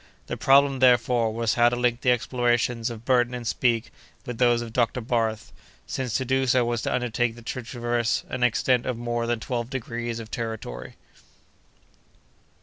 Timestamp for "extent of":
8.41-8.97